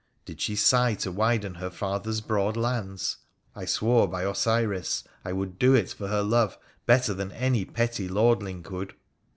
Did 0.25 0.41
she 0.41 0.55
sigh 0.55 0.95
to 0.95 1.11
widen 1.11 1.53
her 1.53 1.69
father's 1.69 2.21
broad 2.21 2.57
lands? 2.57 3.17
I 3.55 3.65
swore 3.65 4.07
by 4.07 4.23
Osiris 4.23 5.03
I 5.23 5.31
would 5.31 5.59
do 5.59 5.75
it 5.75 5.91
for 5.93 6.07
her 6.07 6.23
love 6.23 6.57
better 6.87 7.13
than 7.13 7.31
any 7.33 7.65
petty 7.65 8.07
lord 8.07 8.41
ling 8.41 8.63
could. 8.63 8.95